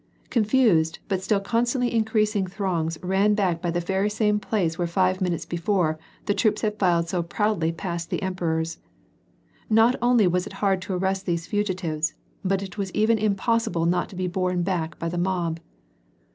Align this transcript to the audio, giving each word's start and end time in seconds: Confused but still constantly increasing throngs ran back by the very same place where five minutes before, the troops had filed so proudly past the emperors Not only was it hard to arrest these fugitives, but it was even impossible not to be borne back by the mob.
Confused 0.31 0.97
but 1.07 1.21
still 1.21 1.39
constantly 1.39 1.93
increasing 1.93 2.47
throngs 2.47 2.97
ran 3.03 3.35
back 3.35 3.61
by 3.61 3.69
the 3.69 3.79
very 3.79 4.09
same 4.09 4.39
place 4.39 4.75
where 4.75 4.87
five 4.87 5.21
minutes 5.21 5.45
before, 5.45 5.99
the 6.25 6.33
troops 6.33 6.61
had 6.63 6.79
filed 6.79 7.07
so 7.07 7.21
proudly 7.21 7.71
past 7.71 8.09
the 8.09 8.23
emperors 8.23 8.79
Not 9.69 9.95
only 10.01 10.25
was 10.25 10.47
it 10.47 10.53
hard 10.53 10.81
to 10.81 10.93
arrest 10.95 11.27
these 11.27 11.45
fugitives, 11.45 12.15
but 12.43 12.63
it 12.63 12.79
was 12.79 12.89
even 12.93 13.19
impossible 13.19 13.85
not 13.85 14.09
to 14.09 14.15
be 14.15 14.25
borne 14.27 14.63
back 14.63 14.97
by 14.97 15.07
the 15.07 15.19
mob. 15.19 15.59